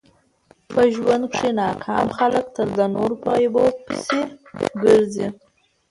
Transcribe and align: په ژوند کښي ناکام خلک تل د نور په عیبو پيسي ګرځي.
په 0.71 0.81
ژوند 0.93 1.23
کښي 1.31 1.51
ناکام 1.61 2.07
خلک 2.17 2.45
تل 2.55 2.69
د 2.79 2.81
نور 2.95 3.11
په 3.23 3.29
عیبو 3.39 3.65
پيسي 3.85 4.21
ګرځي. 4.83 5.27